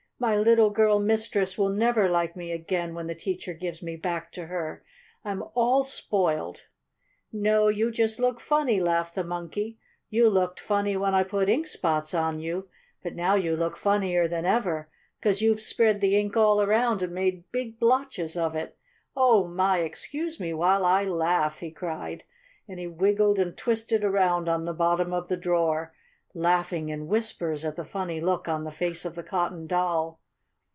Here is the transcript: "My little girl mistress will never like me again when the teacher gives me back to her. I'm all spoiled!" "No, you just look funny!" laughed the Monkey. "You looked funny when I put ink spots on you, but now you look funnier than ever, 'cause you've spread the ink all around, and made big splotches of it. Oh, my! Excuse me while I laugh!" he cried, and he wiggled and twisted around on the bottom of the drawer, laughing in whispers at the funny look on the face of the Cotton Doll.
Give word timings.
"My 0.21 0.37
little 0.37 0.69
girl 0.69 0.99
mistress 0.99 1.57
will 1.57 1.69
never 1.71 2.07
like 2.07 2.35
me 2.35 2.51
again 2.51 2.93
when 2.93 3.07
the 3.07 3.15
teacher 3.15 3.55
gives 3.55 3.81
me 3.81 3.95
back 3.95 4.31
to 4.33 4.45
her. 4.45 4.83
I'm 5.25 5.43
all 5.55 5.83
spoiled!" 5.83 6.67
"No, 7.33 7.69
you 7.69 7.89
just 7.89 8.19
look 8.19 8.39
funny!" 8.39 8.79
laughed 8.79 9.15
the 9.15 9.23
Monkey. 9.23 9.79
"You 10.11 10.29
looked 10.29 10.59
funny 10.59 10.95
when 10.95 11.15
I 11.15 11.23
put 11.23 11.49
ink 11.49 11.65
spots 11.65 12.13
on 12.13 12.39
you, 12.39 12.69
but 13.01 13.15
now 13.15 13.33
you 13.33 13.55
look 13.55 13.75
funnier 13.75 14.27
than 14.27 14.45
ever, 14.45 14.89
'cause 15.23 15.41
you've 15.41 15.59
spread 15.59 16.01
the 16.01 16.15
ink 16.15 16.37
all 16.37 16.61
around, 16.61 17.01
and 17.01 17.15
made 17.15 17.51
big 17.51 17.77
splotches 17.77 18.37
of 18.37 18.53
it. 18.55 18.77
Oh, 19.17 19.47
my! 19.47 19.79
Excuse 19.79 20.39
me 20.39 20.53
while 20.53 20.85
I 20.85 21.03
laugh!" 21.03 21.61
he 21.61 21.71
cried, 21.71 22.25
and 22.67 22.79
he 22.79 22.85
wiggled 22.85 23.39
and 23.39 23.57
twisted 23.57 24.03
around 24.03 24.47
on 24.47 24.65
the 24.65 24.73
bottom 24.73 25.13
of 25.13 25.29
the 25.29 25.35
drawer, 25.37 25.95
laughing 26.33 26.87
in 26.87 27.05
whispers 27.07 27.65
at 27.65 27.75
the 27.75 27.83
funny 27.83 28.21
look 28.21 28.47
on 28.47 28.63
the 28.63 28.71
face 28.71 29.03
of 29.03 29.15
the 29.15 29.23
Cotton 29.23 29.67
Doll. 29.67 30.17